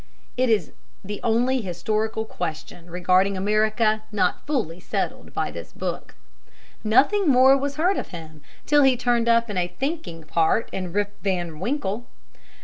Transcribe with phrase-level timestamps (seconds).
[0.35, 0.71] It is
[1.03, 6.15] the only historical question regarding America not fully settled by this book.
[6.83, 10.91] Nothing more was heard of him till he turned up in a thinking part in
[10.91, 12.07] "Rip Van Winkle."